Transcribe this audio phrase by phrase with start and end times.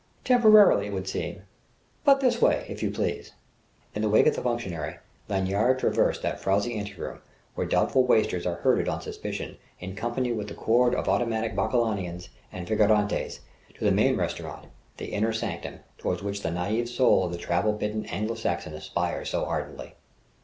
[0.23, 1.41] "Temporarily, it would seem so."
[2.03, 3.33] "But this way, if you please...."
[3.93, 4.95] In the wake of the functionary,
[5.29, 7.19] Lanyard traversed that frowsy anteroom
[7.53, 12.29] where doubtful wasters are herded on suspicion in company with the corps of automatic Bacchanalians
[12.51, 13.41] and figurantes,
[13.75, 14.65] to the main restaurant,
[14.97, 19.29] the inner sanctum toward which the naïve soul of the travel bitten Anglo Saxon aspires
[19.29, 19.93] so ardently.